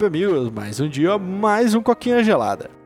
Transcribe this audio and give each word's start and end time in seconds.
Salve 0.00 0.06
amigos, 0.06 0.50
mais 0.50 0.80
um 0.80 0.88
dia, 0.88 1.18
mais 1.18 1.74
um 1.74 1.82
coquinha 1.82 2.24
gelada. 2.24 2.79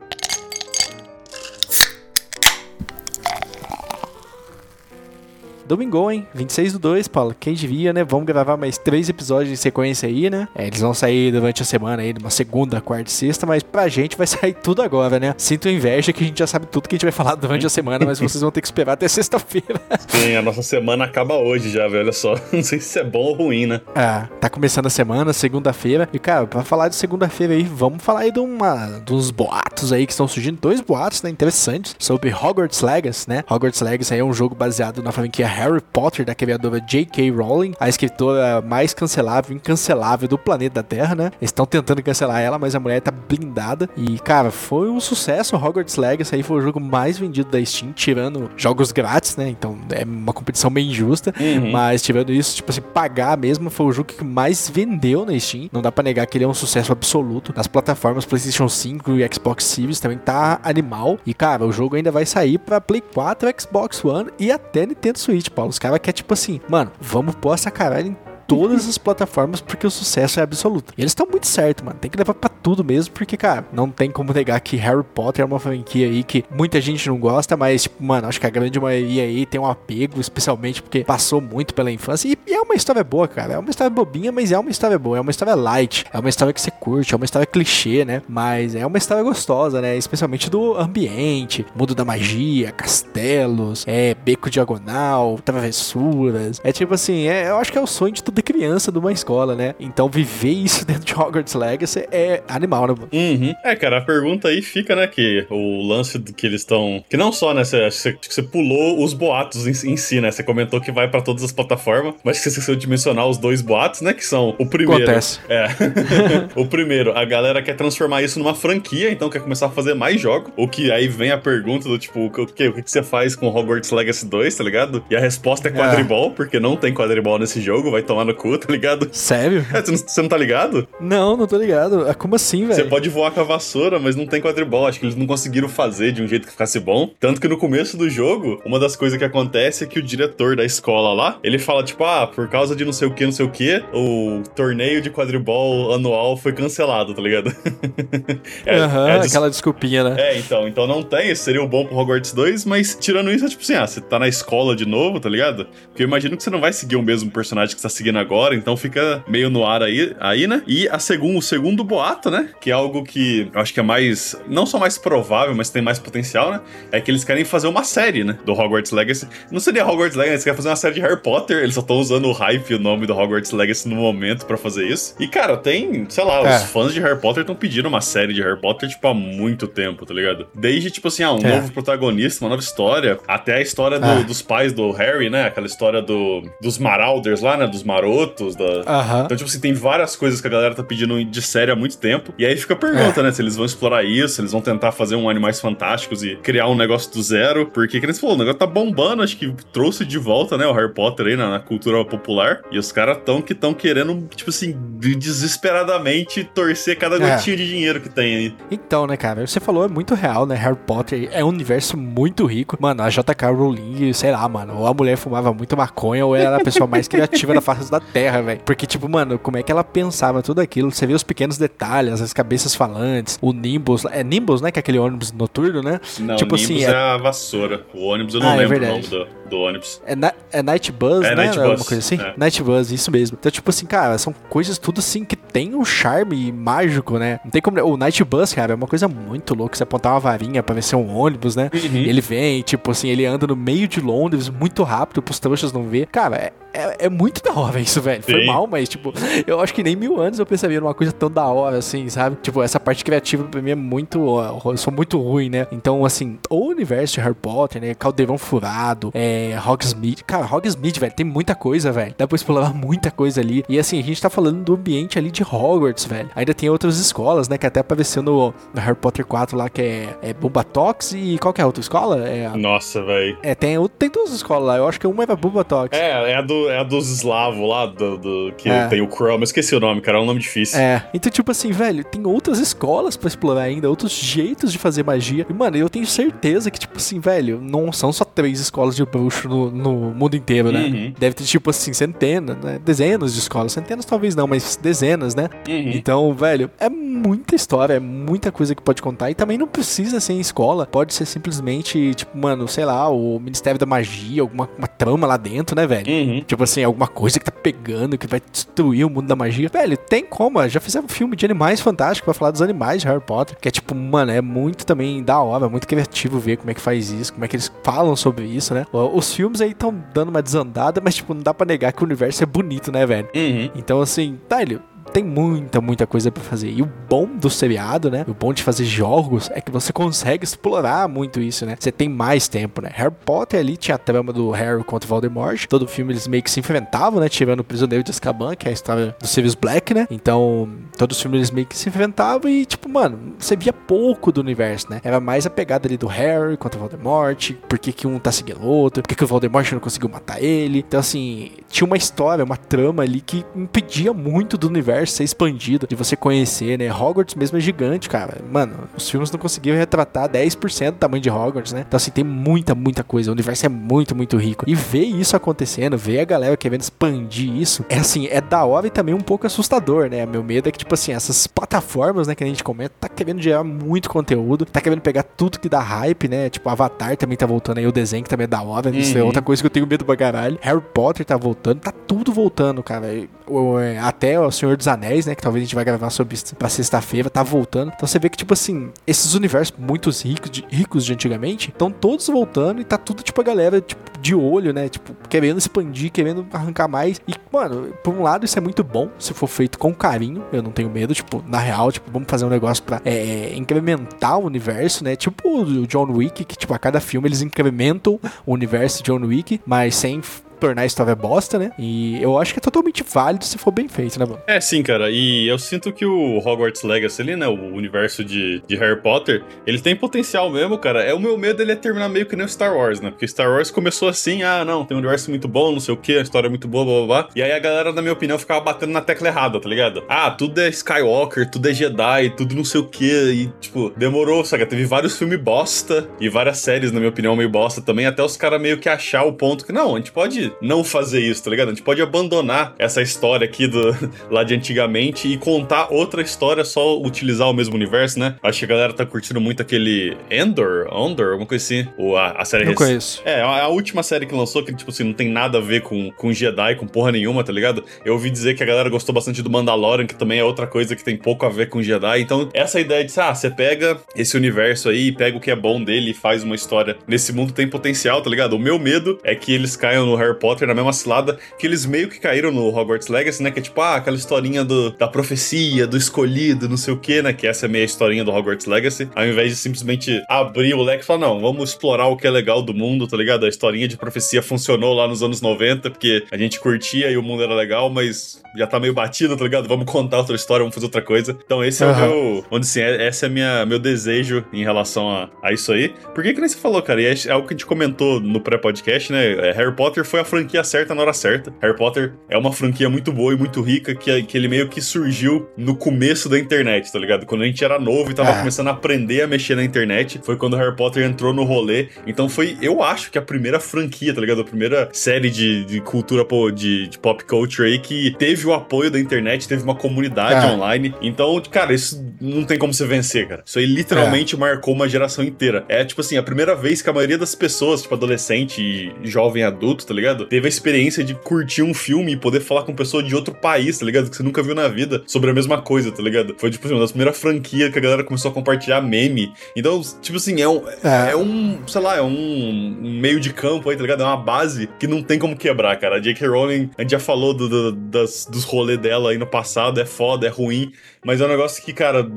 Domingo, 5.67 6.11
hein? 6.11 6.27
26 6.33 6.73
do 6.73 6.79
2, 6.79 7.07
Paulo. 7.07 7.35
Quem 7.39 7.55
devia, 7.55 7.91
né? 7.91 8.03
Vamos 8.03 8.27
gravar 8.27 8.55
mais 8.55 8.77
três 8.77 9.09
episódios 9.09 9.51
em 9.51 9.55
sequência 9.55 10.07
aí, 10.07 10.29
né? 10.29 10.47
É, 10.55 10.67
eles 10.67 10.79
vão 10.79 10.93
sair 10.93 11.31
durante 11.31 11.61
a 11.63 11.65
semana 11.65 12.03
aí, 12.03 12.13
numa 12.13 12.29
segunda, 12.29 12.79
quarta 12.79 13.09
e 13.09 13.13
sexta, 13.13 13.47
mas 13.47 13.63
pra 13.63 13.87
gente 13.87 14.15
vai 14.15 14.27
sair 14.27 14.53
tudo 14.53 14.83
agora, 14.83 15.19
né? 15.19 15.33
Sinto 15.37 15.67
inveja 15.67 16.13
que 16.13 16.23
a 16.23 16.27
gente 16.27 16.37
já 16.37 16.45
sabe 16.45 16.67
tudo 16.67 16.87
que 16.87 16.95
a 16.95 16.97
gente 16.97 17.05
vai 17.05 17.11
falar 17.11 17.33
durante 17.35 17.65
a 17.65 17.69
semana, 17.69 18.05
mas 18.05 18.19
vocês 18.19 18.41
vão 18.41 18.51
ter 18.51 18.61
que 18.61 18.67
esperar 18.67 18.93
até 18.93 19.07
sexta-feira. 19.09 19.81
Sim, 20.07 20.35
a 20.35 20.41
nossa 20.41 20.61
semana 20.61 21.05
acaba 21.05 21.35
hoje 21.35 21.71
já, 21.71 21.87
velho. 21.87 22.03
Olha 22.03 22.13
só. 22.13 22.35
Não 22.53 22.61
sei 22.61 22.79
se 22.79 22.99
é 22.99 23.03
bom 23.03 23.19
ou 23.19 23.33
ruim, 23.33 23.65
né? 23.65 23.81
Ah, 23.95 24.27
tá 24.39 24.49
começando 24.49 24.85
a 24.85 24.91
semana, 24.91 25.33
segunda-feira. 25.33 26.07
E, 26.13 26.19
cara, 26.19 26.45
pra 26.45 26.63
falar 26.63 26.89
de 26.89 26.95
segunda-feira 26.95 27.53
aí, 27.53 27.63
vamos 27.63 28.03
falar 28.03 28.21
aí 28.21 28.31
de 28.31 28.39
uma, 28.39 28.99
dos 28.99 29.31
boatos 29.31 29.91
aí 29.91 30.05
que 30.05 30.11
estão 30.11 30.27
surgindo. 30.27 30.59
Dois 30.61 30.79
boatos, 30.79 31.23
né? 31.23 31.29
Interessantes 31.31 31.95
sobre 31.97 32.31
Hogwarts 32.31 32.81
Legacy, 32.81 33.27
né? 33.27 33.43
Hogwarts 33.49 33.81
Legacy 33.81 34.13
aí 34.13 34.19
é 34.19 34.23
um 34.23 34.33
jogo 34.33 34.53
baseado 34.53 35.01
na 35.01 35.11
franquia 35.11 35.54
Harry 35.55 35.81
Potter, 35.81 36.25
da 36.25 36.35
criadora 36.35 36.81
J.K. 36.81 37.31
Rowling, 37.31 37.73
a 37.79 37.87
escritora 37.87 38.61
mais 38.61 38.93
cancelável, 38.93 39.55
incancelável 39.55 40.27
do 40.27 40.37
planeta 40.37 40.83
Terra, 40.83 41.15
né? 41.15 41.31
Eles 41.39 41.49
estão 41.49 41.65
tentando 41.65 42.03
cancelar 42.03 42.41
ela, 42.41 42.59
mas 42.59 42.75
a 42.75 42.79
mulher 42.79 42.99
tá 43.01 43.11
blindada. 43.11 43.89
E, 43.95 44.19
cara, 44.19 44.51
foi 44.51 44.89
um 44.89 44.99
sucesso. 44.99 45.55
Hogwarts 45.55 45.95
Legacy 45.95 46.35
aí 46.35 46.43
foi 46.43 46.57
o 46.57 46.61
jogo 46.61 46.79
mais 46.79 47.17
vendido 47.17 47.49
da 47.49 47.63
Steam, 47.63 47.93
tirando 47.93 48.51
jogos 48.57 48.91
grátis, 48.91 49.37
né? 49.37 49.47
Então 49.49 49.77
é 49.89 50.03
uma 50.03 50.33
competição 50.33 50.69
bem 50.69 50.89
injusta. 50.89 51.33
Uhum. 51.39 51.71
Mas 51.71 52.01
tirando 52.01 52.31
isso, 52.31 52.55
tipo 52.55 52.71
assim, 52.71 52.81
pagar 52.81 53.37
mesmo 53.37 53.69
foi 53.69 53.85
o 53.85 53.91
jogo 53.91 54.09
que 54.09 54.23
mais 54.23 54.69
vendeu 54.69 55.25
na 55.25 55.39
Steam. 55.39 55.69
Não 55.71 55.81
dá 55.81 55.91
pra 55.91 56.03
negar 56.03 56.25
que 56.27 56.37
ele 56.37 56.45
é 56.45 56.47
um 56.47 56.53
sucesso 56.53 56.91
absoluto. 56.91 57.53
Nas 57.55 57.67
plataformas 57.67 58.25
PlayStation 58.25 58.67
5 58.67 59.13
e 59.13 59.29
Xbox 59.33 59.63
Series 59.63 59.99
também 59.99 60.17
tá 60.17 60.59
animal. 60.63 61.17
E, 61.25 61.33
cara, 61.33 61.65
o 61.65 61.71
jogo 61.71 61.95
ainda 61.95 62.11
vai 62.11 62.25
sair 62.25 62.57
pra 62.57 62.81
Play 62.81 63.01
4, 63.01 63.49
Xbox 63.59 64.03
One 64.03 64.29
e 64.37 64.51
até 64.51 64.85
Nintendo 64.85 65.19
Switch, 65.19 65.44
Paulo. 65.51 65.69
Os 65.69 65.79
caras 65.79 65.99
querem, 65.99 66.15
tipo 66.15 66.33
assim, 66.33 66.59
mano, 66.67 66.91
vamos 66.99 67.35
pôr 67.35 67.53
essa 67.53 67.71
caralho 67.71 68.09
em 68.09 68.17
todas 68.47 68.87
as 68.87 68.97
plataformas 68.97 69.61
porque 69.61 69.85
o 69.85 69.91
sucesso 69.91 70.39
é 70.39 70.43
absoluto. 70.43 70.93
E 70.97 71.01
eles 71.01 71.11
estão 71.11 71.27
muito 71.29 71.47
certo, 71.47 71.83
mano. 71.83 71.97
Tem 71.99 72.09
que 72.09 72.17
levar 72.17 72.33
pra 72.33 72.49
tudo 72.49 72.83
mesmo, 72.83 73.13
porque, 73.13 73.37
cara, 73.37 73.65
não 73.71 73.89
tem 73.89 74.09
como 74.09 74.33
negar 74.33 74.59
que 74.59 74.75
Harry 74.77 75.03
Potter 75.03 75.43
é 75.43 75.45
uma 75.45 75.59
franquia 75.59 76.07
aí 76.07 76.23
que 76.23 76.43
muita 76.49 76.79
gente 76.81 77.07
não 77.07 77.17
gosta, 77.17 77.55
mas, 77.55 77.83
tipo, 77.83 78.03
mano, 78.03 78.27
acho 78.27 78.39
que 78.39 78.47
a 78.47 78.49
grande 78.49 78.79
maioria 78.79 79.23
aí 79.23 79.45
tem 79.45 79.59
um 79.59 79.65
apego, 79.65 80.19
especialmente 80.19 80.81
porque 80.81 81.03
passou 81.03 81.39
muito 81.41 81.73
pela 81.73 81.91
infância. 81.91 82.27
E, 82.27 82.53
é 82.53 82.61
uma 82.61 82.75
história 82.75 83.03
boa, 83.03 83.27
cara. 83.27 83.53
É 83.53 83.57
uma 83.57 83.69
história 83.69 83.89
bobinha, 83.89 84.31
mas 84.31 84.51
é 84.51 84.57
uma 84.59 84.69
história 84.69 84.97
boa. 84.97 85.17
É 85.17 85.21
uma 85.21 85.31
história 85.31 85.55
light. 85.55 86.05
É 86.11 86.19
uma 86.19 86.29
história 86.29 86.53
que 86.53 86.61
você 86.61 86.71
curte. 86.71 87.13
É 87.13 87.17
uma 87.17 87.25
história 87.25 87.45
clichê, 87.45 88.05
né? 88.05 88.21
Mas 88.27 88.75
é 88.75 88.85
uma 88.85 88.97
história 88.97 89.23
gostosa, 89.23 89.81
né? 89.81 89.97
Especialmente 89.97 90.49
do 90.49 90.75
ambiente, 90.75 91.65
mundo 91.75 91.93
da 91.93 92.05
magia, 92.05 92.71
castelos, 92.71 93.83
é 93.87 94.13
beco 94.13 94.49
diagonal, 94.49 95.39
travessuras. 95.43 96.61
É 96.63 96.71
tipo 96.71 96.93
assim, 96.93 97.27
é, 97.27 97.49
eu 97.49 97.57
acho 97.57 97.71
que 97.71 97.77
é 97.77 97.81
o 97.81 97.87
sonho 97.87 98.13
de 98.13 98.23
toda 98.35 98.41
criança 98.41 98.91
de 98.91 98.99
uma 98.99 99.11
escola, 99.11 99.55
né? 99.55 99.75
Então 99.79 100.09
viver 100.09 100.49
isso 100.49 100.83
dentro 100.85 101.05
de 101.05 101.13
Hogwarts 101.13 101.53
Legacy 101.53 102.05
é 102.11 102.43
animal, 102.47 102.87
né? 102.87 102.95
Uhum. 103.11 103.55
É, 103.63 103.75
cara, 103.75 103.99
a 103.99 104.01
pergunta 104.01 104.49
aí 104.49 104.61
fica, 104.61 104.95
né, 104.95 105.07
que 105.07 105.45
o 105.49 105.87
lance 105.87 106.19
do 106.19 106.33
que 106.33 106.45
eles 106.45 106.61
estão... 106.61 107.03
Que 107.09 107.15
não 107.15 107.31
só, 107.31 107.53
né, 107.53 107.63
você, 107.63 107.89
você, 107.89 108.17
você 108.21 108.43
pulou 108.43 109.01
os 109.03 109.13
boatos 109.13 109.65
em, 109.65 109.91
em 109.91 109.97
si, 109.97 110.19
né? 110.19 110.31
Você 110.31 110.43
comentou 110.43 110.81
que 110.81 110.91
vai 110.91 111.07
pra 111.07 111.21
todas 111.21 111.43
as 111.43 111.51
plataformas, 111.51 112.15
mas 112.23 112.37
você 112.37 112.49
esqueceu 112.49 112.75
de 112.75 112.89
mencionar 112.89 113.27
os 113.27 113.37
dois 113.37 113.61
boatos, 113.61 114.01
né, 114.01 114.13
que 114.13 114.25
são 114.25 114.55
o 114.59 114.65
primeiro... 114.65 115.03
Acontece. 115.03 115.39
É. 115.47 115.67
o 116.59 116.65
primeiro, 116.65 117.17
a 117.17 117.23
galera 117.23 117.61
quer 117.61 117.75
transformar 117.75 118.21
isso 118.21 118.37
numa 118.39 118.53
franquia, 118.53 119.11
então 119.11 119.29
quer 119.29 119.39
começar 119.39 119.67
a 119.67 119.69
fazer 119.69 119.93
mais 119.93 120.19
jogos, 120.19 120.51
o 120.57 120.67
que 120.67 120.91
aí 120.91 121.07
vem 121.07 121.31
a 121.31 121.37
pergunta 121.37 121.87
do 121.87 121.97
tipo, 121.97 122.25
o 122.25 122.29
que, 122.29 122.41
o 122.41 122.47
que, 122.47 122.67
o 122.67 122.73
que 122.73 122.91
você 122.91 123.01
faz 123.01 123.35
com 123.35 123.47
Hogwarts 123.47 123.91
Legacy 123.91 124.25
2, 124.25 124.55
tá 124.55 124.63
ligado? 124.63 125.03
E 125.09 125.15
a 125.15 125.19
resposta 125.19 125.67
é 125.69 125.71
quadribol, 125.71 126.31
porque 126.31 126.59
não 126.59 126.75
tem 126.75 126.93
quadribol 126.93 127.39
nesse 127.39 127.61
jogo, 127.61 127.91
vai 127.91 128.01
tomar 128.01 128.24
no 128.25 128.33
cu, 128.33 128.57
tá 128.57 128.71
ligado? 128.71 129.07
Sério? 129.11 129.65
É, 129.73 129.81
você 129.81 129.91
não, 129.91 129.97
você 129.97 130.27
tá 130.27 130.37
ligado? 130.37 130.87
Não, 130.99 131.35
não 131.37 131.45
tô 131.47 131.57
ligado. 131.57 132.05
Ah, 132.07 132.13
Como 132.13 132.35
assim, 132.35 132.65
Você 132.67 132.77
velho? 132.77 132.89
pode 132.89 133.09
voar 133.09 133.31
com 133.31 133.41
a 133.41 133.43
vassoura, 133.43 133.99
mas 133.99 134.15
não 134.15 134.25
tem 134.25 134.41
quadribol. 134.41 134.87
Acho 134.87 134.99
que 134.99 135.05
eles 135.05 135.15
não 135.15 135.27
conseguiram 135.27 135.67
fazer 135.69 136.11
de 136.11 136.21
um 136.21 136.27
jeito 136.27 136.45
que 136.45 136.51
ficasse 136.51 136.79
bom. 136.79 137.09
Tanto 137.19 137.39
que 137.41 137.47
no 137.47 137.57
começo 137.57 137.97
do 137.97 138.09
jogo, 138.09 138.61
uma 138.65 138.79
das 138.79 138.95
coisas 138.95 139.17
que 139.17 139.23
acontece 139.25 139.83
é 139.83 139.87
que 139.87 139.99
o 139.99 140.01
diretor 140.03 140.55
da 140.55 140.63
escola 140.65 141.13
lá, 141.13 141.39
ele 141.43 141.59
fala, 141.59 141.83
tipo, 141.83 142.03
ah, 142.03 142.25
por 142.27 142.47
causa 142.49 142.75
de 142.75 142.83
não 142.85 142.93
sei 142.93 143.07
o 143.07 143.11
que, 143.13 143.25
não 143.25 143.31
sei 143.31 143.45
o 143.45 143.49
que, 143.49 143.83
o 143.93 144.41
torneio 144.55 145.01
de 145.01 145.09
quadribol 145.09 145.93
anual 145.93 146.37
foi 146.37 146.53
cancelado, 146.53 147.13
tá 147.13 147.21
ligado? 147.21 147.51
É- 148.65 148.77
Aham, 148.79 149.09
é 149.09 149.19
des- 149.19 149.27
aquela 149.31 149.49
desculpinha, 149.49 150.03
né? 150.03 150.15
é, 150.17 150.37
então, 150.39 150.67
então 150.67 150.87
não 150.87 151.03
tem, 151.03 151.31
isso 151.31 151.43
seria 151.43 151.61
o 151.61 151.67
bom 151.67 151.85
pro 151.85 151.95
Hogwarts 151.97 152.33
2, 152.33 152.65
mas 152.65 152.95
tirando 152.99 153.31
isso, 153.31 153.45
é 153.45 153.49
tipo 153.49 153.61
assim, 153.61 153.73
ah, 153.75 153.85
você 153.85 154.01
tá 154.01 154.17
na 154.19 154.27
escola 154.27 154.75
de 154.75 154.85
novo, 154.85 155.19
tá 155.19 155.29
ligado? 155.29 155.67
Porque 155.89 156.03
eu 156.03 156.07
imagino 156.07 156.35
que 156.37 156.43
você 156.43 156.49
não 156.49 156.59
vai 156.61 156.73
seguir 156.73 156.95
o 156.95 157.01
mesmo 157.03 157.29
personagem 157.31 157.75
que 157.75 157.81
você 157.81 157.87
tá 157.87 157.89
seguindo 157.93 158.14
agora, 158.19 158.55
então 158.55 158.75
fica 158.77 159.23
meio 159.27 159.49
no 159.49 159.65
ar 159.65 159.81
aí, 159.83 160.15
aí 160.19 160.47
né? 160.47 160.61
E 160.67 160.87
a 160.89 160.99
segun, 160.99 161.37
o 161.37 161.41
segundo 161.41 161.83
boato, 161.83 162.29
né? 162.31 162.49
Que 162.61 162.69
é 162.71 162.73
algo 162.73 163.03
que 163.03 163.49
eu 163.53 163.59
acho 163.61 163.73
que 163.73 163.79
é 163.79 163.83
mais, 163.83 164.35
não 164.47 164.65
só 164.65 164.77
mais 164.79 164.97
provável, 164.97 165.53
mas 165.55 165.69
tem 165.69 165.81
mais 165.81 165.99
potencial, 165.99 166.51
né? 166.51 166.61
É 166.91 166.99
que 167.01 167.09
eles 167.11 167.23
querem 167.23 167.43
fazer 167.43 167.67
uma 167.67 167.83
série, 167.83 168.23
né? 168.23 168.37
Do 168.45 168.53
Hogwarts 168.53 168.91
Legacy. 168.91 169.27
Não 169.51 169.59
seria 169.59 169.85
Hogwarts 169.85 170.15
Legacy, 170.15 170.33
eles 170.33 170.43
querem 170.43 170.55
fazer 170.57 170.69
uma 170.69 170.75
série 170.75 170.95
de 170.95 171.01
Harry 171.01 171.21
Potter, 171.21 171.57
eles 171.63 171.73
só 171.75 171.81
estão 171.81 171.97
usando 171.97 172.25
o 172.27 172.31
hype 172.31 172.69
e 172.71 172.75
o 172.75 172.79
nome 172.79 173.05
do 173.05 173.13
Hogwarts 173.15 173.51
Legacy 173.51 173.87
no 173.87 173.95
momento 173.95 174.45
pra 174.45 174.57
fazer 174.57 174.87
isso. 174.87 175.15
E, 175.19 175.27
cara, 175.27 175.57
tem, 175.57 176.05
sei 176.09 176.23
lá, 176.23 176.39
É. 176.47 176.57
os 176.57 176.63
fãs 176.63 176.93
de 176.93 176.99
Harry 177.01 177.19
Potter 177.19 177.41
estão 177.41 177.55
pedindo 177.55 177.87
uma 177.87 178.01
série 178.01 178.33
de 178.33 178.41
Harry 178.41 178.59
Potter, 178.59 178.89
tipo, 178.89 179.07
há 179.07 179.13
muito 179.13 179.67
tempo, 179.67 180.05
tá 180.05 180.13
ligado? 180.13 180.47
Desde, 180.53 180.91
tipo 180.91 181.07
assim, 181.07 181.23
ah, 181.23 181.33
um 181.33 181.39
É. 181.39 181.55
novo 181.55 181.71
protagonista, 181.71 182.43
uma 182.43 182.49
nova 182.49 182.61
história, 182.61 183.17
até 183.27 183.55
a 183.55 183.61
história 183.61 183.99
do- 183.99 184.05
Ah. 184.05 184.15
dos 184.23 184.41
pais 184.41 184.73
do 184.73 184.91
Harry, 184.91 185.29
né? 185.29 185.45
Aquela 185.45 185.67
história 185.67 186.01
do, 186.01 186.43
dos 186.61 186.77
Marauders 186.77 187.41
lá, 187.41 187.57
né? 187.57 187.67
Dos 187.67 187.83
marotos, 188.05 188.55
da... 188.55 188.65
Aham. 188.85 189.23
Então, 189.25 189.37
tipo 189.37 189.49
assim, 189.49 189.59
tem 189.59 189.73
várias 189.73 190.15
coisas 190.15 190.39
que 190.41 190.47
a 190.47 190.49
galera 190.49 190.75
tá 190.75 190.83
pedindo 190.83 191.23
de 191.23 191.41
série 191.41 191.71
há 191.71 191.75
muito 191.75 191.97
tempo. 191.97 192.33
E 192.37 192.45
aí 192.45 192.55
fica 192.55 192.73
a 192.73 192.77
pergunta, 192.77 193.19
É. 193.19 193.23
né? 193.23 193.31
Se 193.31 193.41
eles 193.41 193.55
vão 193.55 193.65
explorar 193.65 194.03
isso, 194.03 194.35
se 194.35 194.41
eles 194.41 194.51
vão 194.51 194.61
tentar 194.61 194.91
fazer 194.91 195.15
um 195.15 195.29
Animais 195.29 195.59
Fantásticos 195.59 196.23
e 196.23 196.35
criar 196.37 196.67
um 196.67 196.75
negócio 196.75 197.11
do 197.11 197.21
zero. 197.21 197.65
Porque, 197.67 197.99
que 197.99 198.07
você 198.07 198.19
falou, 198.19 198.35
o 198.35 198.39
negócio 198.39 198.59
tá 198.59 198.67
bombando, 198.67 199.23
acho 199.23 199.37
que 199.37 199.53
trouxe 199.73 200.05
de 200.05 200.17
volta, 200.17 200.57
né? 200.57 200.65
O 200.67 200.73
Harry 200.73 200.93
Potter 200.93 201.27
aí 201.27 201.35
na, 201.35 201.49
na 201.49 201.59
cultura 201.59 202.03
popular. 202.05 202.61
E 202.71 202.77
os 202.77 202.91
caras 202.91 203.17
tão 203.25 203.41
que 203.41 203.53
tão 203.55 203.73
querendo, 203.73 204.27
tipo 204.35 204.49
assim, 204.49 204.75
de- 204.99 205.15
desesperadamente 205.15 206.43
torcer 206.43 206.97
cada 206.97 207.15
É. 207.17 207.19
gotinha 207.35 207.57
de 207.57 207.67
dinheiro 207.67 207.99
que 207.99 208.09
tem 208.09 208.35
aí. 208.35 208.55
Então, 208.69 209.07
né, 209.07 209.17
cara, 209.17 209.45
você 209.45 209.59
falou, 209.59 209.85
é 209.85 209.87
muito 209.87 210.13
real, 210.13 210.45
né? 210.45 210.55
Harry 210.55 210.75
Potter 210.85 211.29
é 211.31 211.43
um 211.43 211.47
universo 211.49 211.97
muito 211.97 212.45
rico. 212.45 212.77
Mano, 212.79 213.01
a 213.03 213.09
JK 213.09 213.45
Rowling, 213.55 214.13
sei 214.13 214.31
lá, 214.31 214.47
mano, 214.47 214.77
ou 214.77 214.87
a 214.87 214.93
mulher 214.93 215.17
fumava 215.17 215.53
muito 215.53 215.75
maconha, 215.75 216.25
ou 216.25 216.35
ela 216.35 216.45
era 216.45 216.57
a 216.57 216.63
pessoa 216.63 216.87
mais 216.87 217.07
criativa 217.07 217.53
da 217.53 217.61
face 217.61 217.89
da 217.89 217.94
Terra, 217.99 218.41
velho. 218.41 218.61
Porque, 218.65 218.85
tipo, 218.85 219.07
mano, 219.09 219.37
como 219.39 219.57
é 219.57 219.63
que 219.63 219.71
ela 219.71 219.83
pensava 219.83 220.41
tudo 220.41 220.61
aquilo? 220.61 220.91
Você 220.91 221.05
vê 221.05 221.13
os 221.13 221.23
pequenos 221.23 221.57
detalhes, 221.57 222.21
as 222.21 222.33
cabeças 222.33 222.75
falantes, 222.75 223.37
o 223.41 223.51
Nimbus. 223.53 224.05
É 224.05 224.23
Nimbus, 224.23 224.61
né? 224.61 224.71
Que 224.71 224.79
é 224.79 224.81
aquele 224.81 224.99
ônibus 224.99 225.31
noturno, 225.31 225.81
né? 225.81 225.99
Não, 226.19 226.35
tipo 226.35 226.55
o 226.55 226.57
Nimbus 226.57 226.75
assim, 226.75 226.83
é... 226.85 226.89
é, 226.91 226.95
a 226.95 227.17
vassoura. 227.17 227.85
O 227.93 228.05
ônibus 228.07 228.33
eu 228.35 228.39
não 228.39 228.49
Ah, 228.49 228.53
é 228.55 228.57
lembro 228.57 228.77
o 228.77 228.79
verdade. 228.79 229.09
nome 229.11 229.25
do, 229.45 229.49
do 229.49 229.57
ônibus. 229.59 230.01
é, 230.05 230.15
na- 230.15 230.33
é 230.51 230.61
Night 230.63 230.91
Buzz, 230.91 231.25
É, 231.25 231.29
né? 231.29 231.35
Night 231.35 231.57
Alguma 231.59 231.75
Buzz, 231.75 231.87
coisa 231.87 231.99
assim? 231.99 232.19
é. 232.21 232.33
Night 232.37 232.63
Buzz, 232.63 232.91
isso 232.91 233.11
mesmo. 233.11 233.37
Então, 233.39 233.51
tipo 233.51 233.69
assim, 233.69 233.85
cara, 233.85 234.17
são 234.17 234.33
coisas 234.49 234.77
tudo 234.77 234.99
assim 234.99 235.23
que 235.23 235.35
tem 235.35 235.75
um 235.75 235.85
charme 235.85 236.51
mágico, 236.51 237.17
né? 237.17 237.39
Não 237.43 237.51
tem 237.51 237.61
como. 237.61 237.79
O 237.83 237.97
Night 237.97 238.23
Bus, 238.23 238.53
cara, 238.53 238.73
é 238.73 238.75
uma 238.75 238.87
coisa 238.87 239.07
muito 239.07 239.53
louca. 239.55 239.75
Você 239.75 239.83
apontar 239.83 240.13
uma 240.13 240.19
varinha 240.19 240.61
pra 240.63 240.75
ver 240.75 240.81
se 240.83 240.95
é 240.95 240.97
um 240.97 241.15
ônibus, 241.15 241.55
né? 241.55 241.69
Uhum. 241.73 241.97
Ele 241.97 242.21
vem, 242.21 242.61
tipo 242.61 242.91
assim, 242.91 243.09
ele 243.09 243.25
anda 243.25 243.45
no 243.47 243.55
meio 243.55 243.87
de 243.87 243.99
Londres 244.01 244.49
muito 244.49 244.83
rápido 244.83 245.21
pros 245.21 245.39
trouxas 245.39 245.71
não 245.73 245.83
ver. 245.83 246.07
Cara, 246.07 246.51
é, 246.75 247.05
é, 247.05 247.09
muito 247.09 247.41
da 247.43 247.53
hora 247.53 247.79
isso, 247.79 248.01
velho. 248.01 248.21
Foi 248.23 248.41
Sim. 248.41 248.45
mal, 248.47 248.67
mas, 248.67 248.89
tipo, 248.89 249.13
eu 249.47 249.59
acho 249.59 249.73
que 249.73 249.83
nem 249.83 249.95
mil 249.95 250.19
anos 250.19 250.39
eu 250.39 250.45
pensaria 250.45 250.79
numa 250.79 250.93
coisa 250.93 251.11
tão 251.11 251.29
da 251.29 251.45
hora 251.45 251.77
assim, 251.77 252.07
sabe? 252.09 252.37
Tipo, 252.41 252.61
essa 252.61 252.79
parte 252.79 253.03
criativa 253.03 253.43
pra 253.45 253.61
mim 253.61 253.71
é 253.71 253.75
muito. 253.75 254.19
Eu 254.65 254.77
sou 254.77 254.93
muito 254.93 255.19
ruim, 255.21 255.49
né? 255.49 255.67
Então, 255.71 256.05
assim, 256.05 256.37
o 256.49 256.67
universo 256.67 257.15
de 257.15 257.19
Harry 257.21 257.35
Potter, 257.35 257.81
né? 257.81 257.93
Caldeirão 257.93 258.37
Furado, 258.37 259.11
é. 259.13 259.57
Hogsmeade. 259.65 260.23
Cara, 260.23 260.45
Hogsmeade, 260.45 260.99
velho, 260.99 261.13
tem 261.13 261.25
muita 261.25 261.55
coisa, 261.55 261.91
velho. 261.91 262.13
Dá 262.17 262.27
pra 262.27 262.35
explorar 262.35 262.73
muita 262.73 263.11
coisa 263.11 263.41
ali. 263.41 263.63
E 263.69 263.79
assim, 263.79 263.99
a 263.99 264.03
gente 264.03 264.21
tá 264.21 264.29
falando 264.29 264.63
do 264.63 264.73
ambiente 264.73 265.17
ali 265.17 265.31
de 265.31 265.43
Hogwarts, 265.43 266.05
velho. 266.05 266.29
Ainda 266.35 266.53
tem 266.53 266.69
outras 266.69 266.99
escolas, 266.99 267.47
né? 267.49 267.57
Que 267.57 267.65
até 267.65 267.79
apareceu 267.79 268.21
no, 268.21 268.53
no 268.73 268.81
Harry 268.81 268.95
Potter 268.95 269.25
4 269.25 269.57
lá, 269.57 269.69
que 269.69 269.81
é, 269.81 270.09
é 270.21 270.33
Bubatox 270.33 271.13
e 271.13 271.37
qual 271.39 271.53
que 271.53 271.61
é 271.61 271.63
a 271.63 271.67
outra 271.67 271.81
escola? 271.81 272.27
É, 272.27 272.45
a- 272.47 272.57
Nossa, 272.57 273.01
velho. 273.03 273.37
é 273.43 273.53
tem, 273.55 273.75
tem 273.99 274.09
duas 274.09 274.31
escolas 274.31 274.67
lá. 274.67 274.77
Eu 274.77 274.87
acho 274.87 274.99
que 274.99 275.07
uma 275.07 275.23
é 275.23 275.25
pra 275.25 275.35
Bubatox. 275.35 275.97
É, 275.97 276.31
é 276.31 276.35
a, 276.35 276.41
do, 276.41 276.64
é 276.69 276.79
a 276.79 276.83
dos 276.83 277.09
eslavos 277.09 277.67
lá, 277.67 277.85
do, 277.85 278.17
do- 278.17 278.53
que 278.57 278.69
É. 278.69 278.87
tem 278.87 279.01
o 279.01 279.09
Chrome. 279.09 279.37
Eu 279.39 279.43
esqueci 279.43 279.75
o 279.75 279.79
nome, 279.79 280.01
cara, 280.01 280.17
é 280.17 280.21
um 280.21 280.25
nome 280.25 280.39
difícil. 280.39 280.79
É, 280.79 281.07
então, 281.13 281.31
tipo 281.31 281.51
assim, 281.51 281.71
velho, 281.71 282.03
tem 282.03 282.25
outras 282.25 282.59
escolas 282.59 283.15
pra 283.17 283.27
explorar 283.27 283.61
ainda, 283.63 283.89
outros 283.89 284.11
jeitos 284.11 284.71
de 284.71 284.77
fazer 284.77 285.03
magia. 285.03 285.45
E, 285.49 285.53
mano, 285.53 285.77
eu 285.77 285.89
tenho 285.89 286.05
certeza 286.05 286.69
que, 286.71 286.79
tipo 286.79 286.97
assim, 286.97 287.19
velho, 287.19 287.59
não 287.61 287.91
são 287.91 288.11
só 288.11 288.23
três 288.25 288.59
escolas 288.59 288.95
de 288.95 289.05
bruxo 289.05 289.47
no, 289.47 289.69
no 289.71 289.93
mundo 290.13 290.35
inteiro, 290.35 290.71
né? 290.71 290.85
Uhum. 290.85 291.13
Deve 291.17 291.35
ter, 291.35 291.43
tipo 291.43 291.69
assim, 291.69 291.93
centenas, 291.93 292.57
né? 292.57 292.79
Dezenas 292.83 293.33
de 293.33 293.39
escolas. 293.39 293.71
Centenas 293.71 294.05
talvez 294.05 294.35
não, 294.35 294.47
mas 294.47 294.75
dezenas, 294.81 295.35
né? 295.35 295.49
Uhum. 295.67 295.91
Então, 295.93 296.33
velho, 296.33 296.69
é 296.79 296.89
muita 297.25 297.55
história, 297.55 297.93
é 297.95 297.99
muita 297.99 298.51
coisa 298.51 298.75
que 298.75 298.81
pode 298.81 299.01
contar. 299.01 299.31
E 299.31 299.35
também 299.35 299.57
não 299.57 299.67
precisa 299.67 300.19
ser 300.19 300.33
em 300.33 300.39
escola. 300.39 300.85
Pode 300.85 301.13
ser 301.13 301.25
simplesmente, 301.25 302.13
tipo, 302.13 302.37
mano, 302.37 302.67
sei 302.67 302.85
lá, 302.85 303.09
o 303.09 303.39
Ministério 303.39 303.79
da 303.79 303.85
Magia, 303.85 304.41
alguma 304.41 304.69
uma 304.77 304.87
trama 304.87 305.25
lá 305.25 305.37
dentro, 305.37 305.75
né, 305.75 305.87
velho? 305.87 306.11
Uhum. 306.11 306.41
Tipo 306.41 306.63
assim, 306.63 306.83
alguma 306.83 307.07
coisa 307.07 307.39
que 307.39 307.45
tá 307.45 307.51
pegando, 307.51 308.17
que 308.17 308.27
vai 308.27 308.41
destruir 308.51 309.05
o 309.05 309.09
mundo 309.09 309.27
da 309.27 309.35
magia. 309.35 309.69
Velho, 309.69 309.97
tem 309.97 310.23
como. 310.25 310.67
Já 310.67 310.79
fizeram 310.79 311.05
um 311.05 311.09
filme 311.09 311.35
de 311.35 311.45
animais 311.45 311.79
fantástico 311.81 312.25
pra 312.25 312.33
falar 312.33 312.51
dos 312.51 312.61
animais 312.61 313.01
de 313.01 313.07
Harry 313.07 313.21
Potter. 313.21 313.57
Que 313.59 313.67
é 313.67 313.71
tipo, 313.71 313.95
mano, 313.95 314.31
é 314.31 314.41
muito 314.41 314.85
também 314.85 315.23
da 315.23 315.39
hora, 315.39 315.65
é 315.65 315.69
muito 315.69 315.87
criativo 315.87 316.39
ver 316.39 316.57
como 316.57 316.71
é 316.71 316.73
que 316.73 316.81
faz 316.81 317.11
isso, 317.11 317.33
como 317.33 317.45
é 317.45 317.47
que 317.47 317.55
eles 317.55 317.71
falam 317.83 318.15
sobre 318.15 318.45
isso, 318.45 318.73
né? 318.73 318.85
Os 318.91 319.33
filmes 319.33 319.61
aí 319.61 319.71
estão 319.71 319.95
dando 320.13 320.29
uma 320.29 320.41
desandada, 320.41 321.01
mas, 321.03 321.15
tipo, 321.15 321.33
não 321.33 321.41
dá 321.41 321.53
pra 321.53 321.65
negar 321.65 321.91
que 321.91 322.03
o 322.03 322.05
universo 322.05 322.43
é 322.43 322.45
bonito, 322.45 322.91
né, 322.91 323.05
velho? 323.05 323.27
Uhum. 323.35 323.69
Então, 323.75 324.01
assim, 324.01 324.39
velho, 324.49 324.81
tem 325.15 325.23
muita, 325.23 325.79
muita 325.79 326.05
coisa 326.05 326.29
para 326.29 326.43
fazer. 326.43 326.69
E 326.71 326.81
o 326.81 326.91
bom 327.07 327.25
do 327.25 327.49
seriado, 327.49 328.11
né? 328.11 328.25
O 328.27 328.33
bom 328.33 328.51
de 328.51 328.61
fazer 328.61 328.83
jogos 328.83 329.49
é 329.53 329.61
que 329.61 329.71
você 329.71 329.93
consegue 329.93 330.43
explorar 330.43 331.07
muito 331.07 331.39
isso, 331.39 331.65
né? 331.65 331.77
Você 331.79 331.89
tem 331.89 332.09
mais 332.09 332.49
tempo, 332.49 332.81
né? 332.81 332.89
Harry 332.93 333.15
Potter 333.23 333.61
ali 333.61 333.77
tinha 333.77 333.95
a 333.95 333.97
trama 333.97 334.33
do 334.33 334.51
Harry 334.51 334.83
contra 334.83 335.07
Voldemort. 335.07 335.67
Todo 335.67 335.87
filme 335.87 336.11
eles 336.11 336.27
meio 336.27 336.43
que 336.43 336.51
se 336.51 336.59
enfrentavam, 336.59 337.21
né? 337.21 337.29
Tirando 337.29 337.61
o 337.61 337.63
Prisioneiro 337.63 338.03
de 338.03 338.11
Azkaban, 338.11 338.57
que 338.57 338.67
é 338.67 338.71
a 338.71 338.73
história 338.73 339.15
do 339.17 339.25
Sirius 339.25 339.55
Black, 339.55 339.93
né? 339.93 340.05
Então, 340.11 340.67
todos 340.97 341.15
os 341.15 341.21
filmes 341.21 341.37
eles 341.37 341.51
meio 341.51 341.65
que 341.65 341.77
se 341.77 341.87
enfrentavam 341.87 342.51
e, 342.51 342.65
tipo, 342.65 342.89
mano, 342.89 343.35
você 343.39 343.55
via 343.55 343.71
pouco 343.71 344.33
do 344.33 344.41
universo, 344.41 344.87
né? 344.89 344.99
Era 345.01 345.21
mais 345.21 345.45
a 345.45 345.49
pegada 345.49 345.87
ali 345.87 345.95
do 345.95 346.07
Harry 346.07 346.57
contra 346.57 346.77
Voldemort, 346.77 347.53
por 347.69 347.79
que, 347.79 347.93
que 347.93 348.05
um 348.05 348.19
tá 348.19 348.33
seguindo 348.33 348.59
o 348.59 348.67
outro, 348.67 349.01
por 349.01 349.07
que, 349.07 349.15
que 349.15 349.23
o 349.23 349.27
Voldemort 349.27 349.71
não 349.71 349.79
conseguiu 349.79 350.09
matar 350.09 350.43
ele. 350.43 350.79
Então, 350.79 350.99
assim, 350.99 351.51
tinha 351.69 351.87
uma 351.87 351.95
história, 351.95 352.43
uma 352.43 352.57
trama 352.57 353.03
ali 353.03 353.21
que 353.21 353.45
impedia 353.55 354.11
muito 354.11 354.57
do 354.57 354.67
universo 354.67 355.04
universo 355.05 355.15
ser 355.15 355.23
expandido, 355.23 355.87
de 355.87 355.95
você 355.95 356.15
conhecer, 356.15 356.77
né? 356.77 356.91
Hogwarts 356.91 357.35
mesmo 357.35 357.57
é 357.57 357.61
gigante, 357.61 358.09
cara. 358.09 358.41
Mano, 358.51 358.89
os 358.97 359.09
filmes 359.09 359.31
não 359.31 359.39
conseguiram 359.39 359.77
retratar 359.77 360.27
10% 360.27 360.91
do 360.91 360.97
tamanho 360.97 361.21
de 361.21 361.29
Hogwarts, 361.29 361.71
né? 361.71 361.85
Então, 361.87 361.97
assim, 361.97 362.11
tem 362.11 362.23
muita, 362.23 362.75
muita 362.75 363.03
coisa. 363.03 363.31
O 363.31 363.33
universo 363.33 363.65
é 363.65 363.69
muito, 363.69 364.15
muito 364.15 364.37
rico. 364.37 364.65
E 364.67 364.75
ver 364.75 365.05
isso 365.05 365.35
acontecendo, 365.35 365.97
ver 365.97 366.19
a 366.19 366.25
galera 366.25 366.57
querendo 366.57 366.81
expandir 366.81 367.53
isso, 367.53 367.85
é 367.87 367.99
assim, 367.99 368.27
é 368.27 368.41
da 368.41 368.65
hora 368.65 368.87
e 368.87 368.89
também 368.89 369.13
um 369.13 369.21
pouco 369.21 369.45
assustador, 369.45 370.09
né? 370.09 370.25
Meu 370.25 370.43
medo 370.43 370.67
é 370.67 370.71
que, 370.71 370.79
tipo 370.79 370.93
assim, 370.93 371.11
essas 371.11 371.47
plataformas, 371.47 372.27
né, 372.27 372.35
que 372.35 372.43
a 372.43 372.47
gente 372.47 372.63
comenta, 372.63 372.93
tá 372.99 373.09
querendo 373.09 373.41
gerar 373.41 373.63
muito 373.63 374.09
conteúdo, 374.09 374.65
tá 374.65 374.81
querendo 374.81 375.01
pegar 375.01 375.23
tudo 375.23 375.59
que 375.59 375.69
dá 375.69 375.79
hype, 375.79 376.27
né? 376.27 376.49
Tipo, 376.49 376.69
Avatar 376.69 377.15
também 377.15 377.37
tá 377.37 377.45
voltando 377.45 377.77
aí, 377.77 377.87
o 377.87 377.91
desenho 377.91 378.23
que 378.23 378.29
também 378.29 378.45
é 378.45 378.47
da 378.47 378.61
hora, 378.61 378.89
uhum. 378.89 378.95
isso 378.95 379.17
é 379.17 379.21
uhum. 379.21 379.27
outra 379.27 379.41
coisa 379.41 379.61
que 379.61 379.67
eu 379.67 379.71
tenho 379.71 379.87
medo 379.87 380.03
pra 380.03 380.15
caralho. 380.15 380.57
Harry 380.61 380.81
Potter 380.93 381.25
tá 381.25 381.37
voltando, 381.37 381.79
tá 381.79 381.91
tudo 381.91 382.31
voltando, 382.31 382.81
cara. 382.81 383.07
É, 383.07 383.99
até 383.99 384.39
o 384.39 384.49
Senhor 384.51 384.75
dos 384.75 384.87
Anéis, 384.95 385.25
né? 385.25 385.35
Que 385.35 385.41
talvez 385.41 385.63
a 385.63 385.65
gente 385.65 385.75
vai 385.75 385.85
gravar 385.85 386.09
sobre 386.09 386.35
isso 386.35 386.55
pra 386.55 386.69
sexta-feira, 386.69 387.29
tá 387.29 387.43
voltando. 387.43 387.91
Então 387.95 388.07
você 388.07 388.19
vê 388.19 388.29
que, 388.29 388.37
tipo 388.37 388.53
assim, 388.53 388.91
esses 389.05 389.33
universos 389.33 389.75
muito 389.77 390.09
ricos 390.09 390.49
de, 390.49 390.65
ricos 390.69 391.05
de 391.05 391.13
antigamente 391.13 391.69
estão 391.69 391.91
todos 391.91 392.27
voltando 392.27 392.81
e 392.81 392.83
tá 392.83 392.97
tudo, 392.97 393.23
tipo, 393.23 393.39
a 393.39 393.43
galera, 393.43 393.81
tipo, 393.81 394.01
de 394.19 394.33
olho, 394.33 394.73
né? 394.73 394.89
Tipo, 394.89 395.15
querendo 395.29 395.57
expandir, 395.57 396.11
querendo 396.11 396.45
arrancar 396.51 396.87
mais. 396.87 397.21
E, 397.27 397.33
mano, 397.51 397.93
por 398.03 398.13
um 398.13 398.23
lado, 398.23 398.45
isso 398.45 398.57
é 398.57 398.61
muito 398.61 398.83
bom 398.83 399.09
se 399.19 399.33
for 399.33 399.47
feito 399.47 399.77
com 399.77 399.93
carinho. 399.93 400.43
Eu 400.51 400.63
não 400.63 400.71
tenho 400.71 400.89
medo, 400.89 401.13
tipo, 401.13 401.43
na 401.47 401.59
real, 401.59 401.91
tipo, 401.91 402.09
vamos 402.11 402.27
fazer 402.27 402.45
um 402.45 402.49
negócio 402.49 402.83
pra 402.83 403.01
é, 403.05 403.55
incrementar 403.55 404.39
o 404.39 404.45
universo, 404.45 405.03
né? 405.03 405.15
Tipo 405.15 405.61
o 405.61 405.87
John 405.87 406.11
Wick, 406.11 406.43
que, 406.43 406.57
tipo, 406.57 406.73
a 406.73 406.79
cada 406.79 406.99
filme 406.99 407.27
eles 407.27 407.41
incrementam 407.41 408.19
o 408.45 408.53
universo 408.53 409.03
de 409.03 409.11
John 409.11 409.25
Wick, 409.25 409.61
mas 409.65 409.95
sem 409.95 410.21
tornar 410.59 410.83
a 410.83 410.85
história 410.85 411.15
bosta, 411.15 411.59
né? 411.59 411.71
E 411.77 412.21
eu 412.21 412.39
acho 412.39 412.53
que 412.53 412.59
é 412.59 412.61
totalmente 412.61 413.03
válido 413.03 413.45
se 413.45 413.57
for 413.57 413.71
bem 413.71 413.87
feito, 413.87 414.19
né, 414.19 414.25
mano? 414.25 414.39
É, 414.47 414.59
sim, 414.59 414.81
cara. 414.81 415.09
E 415.09 415.47
eu 415.47 415.57
sinto 415.57 415.91
que 415.91 416.05
o 416.05 416.37
Hogwarts 416.39 416.83
Legacy 416.83 417.21
ali, 417.21 417.35
né? 417.35 417.47
O 417.47 417.73
universo 417.73 418.23
de, 418.23 418.61
de 418.67 418.75
Harry 418.75 418.99
Potter, 419.01 419.43
ele 419.65 419.79
tem 419.79 419.95
potencial 419.95 420.49
mesmo, 420.49 420.77
cara. 420.77 421.03
É 421.03 421.13
o 421.13 421.19
meu 421.19 421.37
medo 421.37 421.61
ele 421.61 421.71
é 421.71 421.75
terminar 421.75 422.09
meio 422.09 422.25
que 422.25 422.35
nem 422.35 422.45
o 422.45 422.49
Star 422.49 422.75
Wars, 422.75 422.99
né? 422.99 423.11
Porque 423.11 423.27
Star 423.27 423.49
Wars 423.49 423.69
começou 423.71 424.07
assim, 424.07 424.43
ah, 424.43 424.63
não, 424.65 424.85
tem 424.85 424.95
um 424.95 424.99
universo 424.99 425.29
muito 425.29 425.47
bom, 425.47 425.71
não 425.71 425.79
sei 425.79 425.93
o 425.93 425.97
que, 425.97 426.17
a 426.17 426.21
história 426.21 426.47
é 426.47 426.49
muito 426.49 426.67
boa, 426.67 426.85
blá 426.85 426.93
blá 426.95 427.05
blá. 427.23 427.29
E 427.35 427.41
aí 427.41 427.51
a 427.51 427.59
galera, 427.59 427.91
na 427.91 428.01
minha 428.01 428.13
opinião, 428.13 428.37
ficava 428.37 428.61
batendo 428.61 428.91
na 428.91 429.01
tecla 429.01 429.27
errada, 429.27 429.59
tá 429.59 429.69
ligado? 429.69 430.03
Ah, 430.07 430.31
tudo 430.31 430.59
é 430.61 430.69
Skywalker, 430.69 431.49
tudo 431.49 431.69
é 431.69 431.73
Jedi, 431.73 432.29
tudo 432.31 432.55
não 432.55 432.63
sei 432.63 432.81
o 432.81 432.87
que. 432.87 433.05
E, 433.05 433.47
tipo, 433.59 433.91
demorou, 433.95 434.43
sabe? 434.43 434.65
Teve 434.65 434.85
vários 434.85 435.17
filmes 435.17 435.39
bosta 435.39 436.07
e 436.19 436.29
várias 436.29 436.57
séries, 436.57 436.91
na 436.91 436.99
minha 436.99 437.09
opinião, 437.09 437.35
meio 437.35 437.49
bosta 437.49 437.81
também, 437.81 438.05
até 438.05 438.23
os 438.23 438.37
caras 438.37 438.61
meio 438.61 438.77
que 438.77 438.89
achar 438.89 439.23
o 439.23 439.33
ponto 439.33 439.65
que, 439.65 439.71
não, 439.71 439.95
a 439.95 439.97
gente 439.97 440.11
pode 440.11 440.44
não 440.61 440.83
fazer 440.83 441.19
isso, 441.19 441.43
tá 441.43 441.49
ligado? 441.49 441.69
A 441.69 441.71
gente 441.71 441.83
pode 441.83 442.01
abandonar 442.01 442.75
essa 442.77 443.01
história 443.01 443.45
aqui 443.45 443.67
do 443.67 443.95
lá 444.29 444.43
de 444.43 444.55
antigamente 444.55 445.27
e 445.27 445.37
contar 445.37 445.87
outra 445.91 446.21
história, 446.21 446.63
só 446.63 446.99
utilizar 446.99 447.49
o 447.49 447.53
mesmo 447.53 447.75
universo, 447.75 448.19
né? 448.19 448.35
Acho 448.43 448.59
que 448.59 448.65
a 448.65 448.67
galera 448.67 448.93
tá 448.93 449.05
curtindo 449.05 449.39
muito 449.41 449.61
aquele 449.61 450.17
Endor, 450.29 450.87
Endor, 450.91 451.31
alguma 451.31 451.47
coisa 451.47 451.63
assim. 451.63 451.87
Ou 451.97 452.17
a, 452.17 452.31
a 452.31 452.45
série. 452.45 452.65
Não 452.65 452.73
conheço. 452.73 453.21
É, 453.25 453.41
a, 453.41 453.63
a, 453.63 453.67
última 453.67 454.03
série 454.03 454.25
que 454.25 454.35
lançou, 454.35 454.63
que, 454.63 454.73
tipo 454.73 454.91
assim, 454.91 455.03
não 455.03 455.13
tem 455.13 455.29
nada 455.29 455.57
a 455.57 455.61
ver 455.61 455.81
com, 455.81 456.11
com 456.11 456.31
Jedi, 456.31 456.75
com 456.75 456.87
porra 456.87 457.11
nenhuma, 457.11 457.43
tá 457.43 457.51
ligado? 457.51 457.83
Eu 458.03 458.13
ouvi 458.13 458.29
dizer 458.29 458.55
que 458.55 458.63
a 458.63 458.65
galera 458.65 458.89
gostou 458.89 459.13
bastante 459.13 459.41
do 459.41 459.49
Mandalorian, 459.49 460.05
que 460.05 460.15
também 460.15 460.39
é 460.39 460.43
outra 460.43 460.67
coisa 460.67 460.95
que 460.95 461.03
tem 461.03 461.17
pouco 461.17 461.45
a 461.45 461.49
ver 461.49 461.69
com 461.69 461.81
Jedi. 461.81 462.21
Então, 462.21 462.49
essa 462.53 462.79
ideia 462.79 463.03
de, 463.03 463.19
ah, 463.19 463.33
você 463.33 463.49
pega 463.49 463.97
esse 464.15 464.35
universo 464.35 464.89
aí, 464.89 465.11
pega 465.11 465.37
o 465.37 465.39
que 465.39 465.51
é 465.51 465.55
bom 465.55 465.83
dele 465.83 466.11
e 466.11 466.13
faz 466.13 466.43
uma 466.43 466.55
história 466.55 466.97
nesse 467.07 467.33
mundo 467.33 467.53
tem 467.53 467.67
potencial, 467.67 468.21
tá 468.21 468.29
ligado? 468.29 468.53
O 468.53 468.59
meu 468.59 468.77
medo 468.77 469.19
é 469.23 469.35
que 469.35 469.53
eles 469.53 469.75
caiam 469.75 470.05
no 470.05 470.15
Harry 470.15 470.34
Potter 470.35 470.67
na 470.67 470.73
mesma 470.73 470.93
cilada 470.93 471.37
que 471.57 471.65
eles 471.65 471.85
meio 471.85 472.09
que 472.09 472.19
caíram 472.19 472.51
no 472.51 472.67
Hogwarts 472.75 473.07
Legacy, 473.07 473.41
né? 473.41 473.51
Que 473.51 473.59
é 473.59 473.61
tipo, 473.61 473.79
ah, 473.81 473.95
aquela 473.95 474.15
historinha 474.15 474.63
do, 474.63 474.91
da 474.91 475.07
profecia, 475.07 475.87
do 475.87 475.97
escolhido, 475.97 476.69
não 476.69 476.77
sei 476.77 476.93
o 476.93 476.97
que, 476.97 477.21
né? 477.21 477.33
Que 477.33 477.47
essa 477.47 477.65
é 477.65 477.69
meio 477.69 477.83
a 477.83 477.85
historinha 477.85 478.23
do 478.23 478.31
Hogwarts 478.31 478.65
Legacy. 478.65 479.09
Ao 479.15 479.25
invés 479.25 479.49
de 479.49 479.55
simplesmente 479.55 480.21
abrir 480.29 480.73
o 480.73 480.81
leque 480.81 481.03
e 481.03 481.05
falar, 481.05 481.19
não, 481.19 481.39
vamos 481.39 481.69
explorar 481.69 482.07
o 482.07 482.17
que 482.17 482.27
é 482.27 482.29
legal 482.29 482.61
do 482.61 482.73
mundo, 482.73 483.07
tá 483.07 483.17
ligado? 483.17 483.45
A 483.45 483.49
historinha 483.49 483.87
de 483.87 483.97
profecia 483.97 484.41
funcionou 484.41 484.93
lá 484.93 485.07
nos 485.07 485.23
anos 485.23 485.41
90, 485.41 485.89
porque 485.91 486.23
a 486.31 486.37
gente 486.37 486.59
curtia 486.59 487.09
e 487.09 487.17
o 487.17 487.23
mundo 487.23 487.43
era 487.43 487.53
legal, 487.53 487.89
mas 487.89 488.41
já 488.55 488.65
tá 488.65 488.79
meio 488.79 488.93
batido, 488.93 489.35
tá 489.35 489.43
ligado? 489.43 489.67
Vamos 489.67 489.85
contar 489.85 490.17
outra 490.17 490.35
história, 490.35 490.63
vamos 490.63 490.73
fazer 490.73 490.85
outra 490.85 491.01
coisa. 491.01 491.37
Então 491.45 491.63
esse 491.63 491.83
uhum. 491.83 491.89
é 491.89 491.93
o 491.93 491.97
meu. 491.97 492.45
Onde 492.51 492.65
assim, 492.65 492.81
é, 492.81 493.07
esse 493.07 493.25
é 493.25 493.29
minha, 493.29 493.65
meu 493.65 493.79
desejo 493.79 494.45
em 494.53 494.63
relação 494.63 495.09
a, 495.09 495.29
a 495.41 495.51
isso 495.51 495.71
aí. 495.71 495.93
Porque 496.13 496.33
que 496.33 496.39
nem 496.39 496.49
você 496.49 496.57
falou, 496.57 496.81
cara, 496.81 497.01
e 497.01 497.05
é, 497.05 497.13
é 497.27 497.31
algo 497.31 497.47
que 497.47 497.53
a 497.53 497.57
gente 497.57 497.65
comentou 497.65 498.19
no 498.19 498.39
pré-podcast, 498.39 499.11
né? 499.11 499.49
É, 499.49 499.51
Harry 499.51 499.75
Potter 499.75 500.05
foi 500.05 500.19
a 500.19 500.24
franquia 500.25 500.63
certa 500.63 500.93
na 500.93 501.01
hora 501.01 501.13
certa. 501.13 501.53
Harry 501.61 501.75
Potter 501.75 502.13
é 502.29 502.37
uma 502.37 502.51
franquia 502.51 502.89
muito 502.89 503.11
boa 503.11 503.33
e 503.33 503.37
muito 503.37 503.61
rica 503.61 503.95
que, 503.95 504.23
que 504.23 504.37
ele 504.37 504.47
meio 504.47 504.67
que 504.67 504.81
surgiu 504.81 505.47
no 505.55 505.75
começo 505.75 506.27
da 506.27 506.37
internet, 506.37 506.91
tá 506.91 506.99
ligado? 506.99 507.25
Quando 507.25 507.43
a 507.43 507.45
gente 507.45 507.63
era 507.63 507.79
novo 507.79 508.11
e 508.11 508.13
tava 508.13 508.31
é. 508.31 508.39
começando 508.39 508.67
a 508.67 508.71
aprender 508.71 509.21
a 509.21 509.27
mexer 509.27 509.55
na 509.55 509.63
internet, 509.63 510.19
foi 510.23 510.35
quando 510.35 510.57
Harry 510.57 510.75
Potter 510.75 511.05
entrou 511.05 511.33
no 511.33 511.43
rolê. 511.43 511.89
Então 512.05 512.27
foi, 512.27 512.57
eu 512.61 512.83
acho 512.83 513.11
que 513.11 513.17
a 513.17 513.21
primeira 513.21 513.59
franquia, 513.59 514.13
tá 514.13 514.21
ligado? 514.21 514.41
A 514.41 514.45
primeira 514.45 514.89
série 514.91 515.29
de, 515.29 515.65
de 515.65 515.81
cultura 515.81 516.25
de, 516.53 516.87
de 516.87 516.99
pop 516.99 517.23
culture 517.23 517.67
aí 517.67 517.79
que 517.79 518.15
teve 518.17 518.45
o 518.47 518.53
apoio 518.53 518.89
da 518.89 518.99
internet, 518.99 519.47
teve 519.47 519.63
uma 519.63 519.75
comunidade 519.75 520.45
é. 520.45 520.49
online. 520.49 520.93
Então, 521.01 521.41
cara, 521.49 521.73
isso 521.73 522.03
não 522.19 522.43
tem 522.43 522.57
como 522.57 522.73
você 522.73 522.85
vencer, 522.85 523.27
cara. 523.27 523.43
Isso 523.45 523.59
aí 523.59 523.65
literalmente 523.65 524.35
é. 524.35 524.37
marcou 524.37 524.73
uma 524.73 524.87
geração 524.87 525.23
inteira. 525.23 525.65
É 525.67 525.83
tipo 525.85 526.01
assim, 526.01 526.17
a 526.17 526.23
primeira 526.23 526.55
vez 526.55 526.81
que 526.81 526.89
a 526.89 526.93
maioria 526.93 527.17
das 527.17 527.35
pessoas, 527.35 527.81
tipo 527.81 527.93
adolescente 527.93 528.61
e 528.61 529.07
jovem 529.07 529.43
adulto, 529.43 529.85
tá 529.85 529.93
ligado? 529.93 530.14
Teve 530.23 530.45
a 530.45 530.49
experiência 530.49 531.03
de 531.03 531.15
curtir 531.15 531.63
um 531.63 531.73
filme 531.73 532.13
e 532.13 532.17
poder 532.17 532.39
falar 532.39 532.63
com 532.63 532.73
pessoa 532.73 533.03
de 533.03 533.13
outro 533.15 533.33
país, 533.33 533.79
tá 533.79 533.85
ligado? 533.85 534.09
Que 534.09 534.15
você 534.15 534.23
nunca 534.23 534.41
viu 534.41 534.55
na 534.55 534.67
vida 534.67 535.03
sobre 535.07 535.31
a 535.31 535.33
mesma 535.33 535.61
coisa, 535.61 535.91
tá 535.91 536.01
ligado? 536.01 536.35
Foi, 536.37 536.49
tipo 536.49 536.65
assim, 536.65 536.75
uma 536.75 536.81
das 536.81 536.91
primeiras 536.91 537.17
franquias 537.17 537.71
que 537.71 537.79
a 537.79 537.81
galera 537.81 538.03
começou 538.03 538.31
a 538.31 538.33
compartilhar 538.33 538.81
meme. 538.81 539.33
Então, 539.55 539.81
tipo 540.01 540.17
assim, 540.17 540.39
é 540.39 540.47
um, 540.47 540.61
é. 540.83 541.11
é 541.11 541.17
um 541.17 541.57
sei 541.67 541.81
lá, 541.81 541.97
é 541.97 542.01
um, 542.01 542.07
um, 542.07 542.99
meio 542.99 543.19
de 543.19 543.33
campo 543.33 543.69
aí, 543.69 543.75
tá 543.75 543.81
ligado? 543.81 544.03
É 544.03 544.05
uma 544.05 544.17
base 544.17 544.69
que 544.79 544.87
não 544.87 545.01
tem 545.01 545.17
como 545.17 545.35
quebrar, 545.35 545.75
cara. 545.77 545.97
A 545.97 545.99
J.K. 545.99 546.27
Rowling, 546.27 546.69
a 546.77 546.81
gente 546.81 546.91
já 546.91 546.99
falou 546.99 547.33
do, 547.33 547.49
do, 547.49 547.71
das, 547.71 548.25
dos 548.25 548.43
rolês 548.43 548.79
dela 548.79 549.11
aí 549.11 549.17
no 549.17 549.27
passado, 549.27 549.81
é 549.81 549.85
foda, 549.85 550.27
é 550.27 550.29
ruim, 550.29 550.71
mas 551.03 551.21
é 551.21 551.25
um 551.25 551.29
negócio 551.29 551.63
que, 551.63 551.73
cara, 551.73 552.07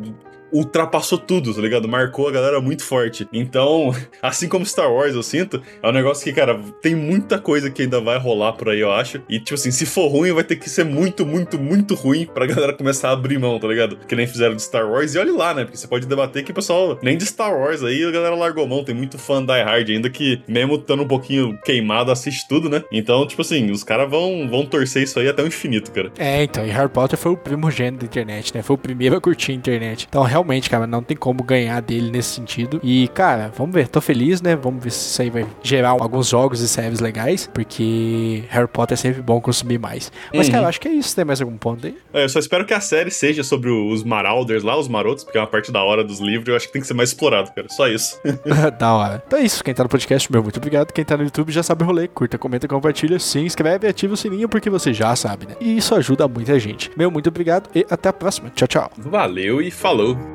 ultrapassou 0.52 1.18
tudo, 1.18 1.54
tá 1.54 1.60
ligado? 1.60 1.88
Marcou 1.88 2.28
a 2.28 2.32
galera 2.32 2.60
muito 2.60 2.84
forte. 2.84 3.28
Então, 3.32 3.94
assim 4.22 4.48
como 4.48 4.64
Star 4.64 4.92
Wars, 4.92 5.14
eu 5.14 5.22
sinto, 5.22 5.62
é 5.82 5.88
um 5.88 5.92
negócio 5.92 6.24
que, 6.24 6.32
cara, 6.32 6.58
tem 6.82 6.94
muita 6.94 7.38
coisa 7.38 7.70
que 7.70 7.82
ainda 7.82 8.00
vai 8.00 8.18
rolar 8.18 8.52
por 8.52 8.68
aí, 8.68 8.80
eu 8.80 8.90
acho. 8.90 9.22
E, 9.28 9.38
tipo 9.38 9.54
assim, 9.54 9.70
se 9.70 9.86
for 9.86 10.08
ruim, 10.08 10.32
vai 10.32 10.44
ter 10.44 10.56
que 10.56 10.68
ser 10.68 10.84
muito, 10.84 11.26
muito, 11.26 11.58
muito 11.58 11.94
ruim 11.94 12.26
pra 12.26 12.46
galera 12.46 12.72
começar 12.72 13.10
a 13.10 13.12
abrir 13.12 13.38
mão, 13.38 13.58
tá 13.58 13.68
ligado? 13.68 13.96
Que 14.08 14.16
nem 14.16 14.26
fizeram 14.26 14.56
de 14.56 14.62
Star 14.62 14.88
Wars. 14.90 15.14
E 15.14 15.18
olhe 15.18 15.30
lá, 15.30 15.54
né? 15.54 15.64
Porque 15.64 15.76
você 15.76 15.86
pode 15.86 16.06
debater 16.06 16.44
que 16.44 16.50
o 16.50 16.54
pessoal, 16.54 16.98
nem 17.02 17.16
de 17.16 17.26
Star 17.26 17.56
Wars 17.56 17.82
aí, 17.82 18.04
a 18.04 18.10
galera 18.10 18.34
largou 18.34 18.66
mão. 18.66 18.84
Tem 18.84 18.94
muito 18.94 19.18
fã 19.18 19.44
Die 19.44 19.62
Hard 19.62 19.88
ainda 19.90 20.10
que, 20.10 20.42
mesmo 20.48 20.76
estando 20.76 21.02
um 21.02 21.08
pouquinho 21.08 21.58
queimado, 21.64 22.10
assiste 22.10 22.46
tudo, 22.48 22.68
né? 22.68 22.82
Então, 22.90 23.26
tipo 23.26 23.42
assim, 23.42 23.70
os 23.70 23.84
caras 23.84 24.10
vão, 24.10 24.48
vão 24.48 24.64
torcer 24.64 25.02
isso 25.02 25.18
aí 25.18 25.28
até 25.28 25.42
o 25.42 25.46
infinito, 25.46 25.92
cara. 25.92 26.10
É, 26.18 26.42
então, 26.42 26.64
e 26.66 26.70
Harry 26.70 26.88
Potter 26.88 27.18
foi 27.18 27.32
o 27.32 27.36
primogênito 27.36 28.00
da 28.00 28.06
internet, 28.06 28.54
né? 28.54 28.62
Foi 28.62 28.74
o 28.74 28.78
primeiro 28.78 29.16
a 29.16 29.20
curtir 29.20 29.52
a 29.52 29.54
internet. 29.54 30.06
Então, 30.08 30.22
realmente 30.22 30.37
realmente, 30.38 30.70
cara, 30.70 30.86
não 30.86 31.02
tem 31.02 31.16
como 31.16 31.42
ganhar 31.42 31.80
dele 31.82 32.10
nesse 32.10 32.30
sentido. 32.34 32.80
E, 32.82 33.08
cara, 33.08 33.50
vamos 33.56 33.74
ver, 33.74 33.88
tô 33.88 34.00
feliz, 34.00 34.40
né? 34.40 34.54
Vamos 34.56 34.82
ver 34.82 34.90
se 34.90 35.08
isso 35.10 35.22
aí 35.22 35.30
vai 35.30 35.46
gerar 35.62 35.90
alguns 35.90 36.28
jogos 36.28 36.60
e 36.60 36.68
séries 36.68 37.00
legais, 37.00 37.48
porque 37.52 38.44
Harry 38.48 38.68
Potter 38.68 38.94
é 38.94 38.96
sempre 38.96 39.20
bom 39.20 39.40
consumir 39.40 39.78
mais. 39.78 40.10
Mas, 40.32 40.46
Uhum. 40.46 40.52
cara, 40.54 40.68
acho 40.68 40.80
que 40.80 40.88
é 40.88 40.92
isso. 40.92 41.14
Tem 41.14 41.24
mais 41.24 41.40
algum 41.40 41.56
ponto 41.56 41.86
aí? 41.86 41.96
É, 42.12 42.24
eu 42.24 42.28
só 42.28 42.38
espero 42.38 42.64
que 42.64 42.72
a 42.72 42.80
série 42.80 43.10
seja 43.10 43.42
sobre 43.42 43.70
os 43.70 44.04
Marauders 44.04 44.62
lá, 44.62 44.78
os 44.78 44.88
marotos, 44.88 45.24
porque 45.24 45.36
é 45.38 45.40
uma 45.40 45.46
parte 45.46 45.72
da 45.72 45.82
hora 45.82 46.04
dos 46.04 46.20
livros, 46.20 46.48
eu 46.48 46.56
acho 46.56 46.66
que 46.68 46.72
tem 46.72 46.80
que 46.82 46.88
ser 46.88 46.94
mais 46.94 47.10
explorado, 47.10 47.50
cara. 47.52 47.68
Só 47.68 47.88
isso. 47.88 48.18
da 48.78 48.92
hora. 48.94 49.22
Então 49.26 49.38
é 49.38 49.42
isso. 49.42 49.62
Quem 49.64 49.74
tá 49.74 49.82
no 49.82 49.88
podcast, 49.88 50.30
meu, 50.30 50.42
muito 50.42 50.56
obrigado. 50.58 50.92
Quem 50.92 51.04
tá 51.04 51.16
no 51.16 51.24
YouTube 51.24 51.50
já 51.52 51.62
sabe 51.62 51.82
o 51.82 51.86
rolê. 51.86 52.06
Curta, 52.08 52.38
comenta, 52.38 52.68
compartilha, 52.68 53.18
se 53.18 53.38
inscreve 53.40 53.86
e 53.86 53.90
ativa 53.90 54.14
o 54.14 54.16
sininho, 54.16 54.48
porque 54.48 54.70
você 54.70 54.92
já 54.94 55.14
sabe, 55.16 55.46
né? 55.46 55.54
E 55.60 55.76
isso 55.76 55.94
ajuda 55.94 56.28
muita 56.28 56.58
gente. 56.60 56.90
Meu, 56.96 57.10
muito 57.10 57.28
obrigado 57.28 57.68
e 57.74 57.84
até 57.90 58.08
a 58.08 58.12
próxima. 58.12 58.50
Tchau, 58.50 58.68
tchau. 58.68 58.90
Valeu 58.98 59.60
e 59.62 59.70
falou. 59.70 60.27